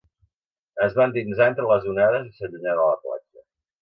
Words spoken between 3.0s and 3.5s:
platja.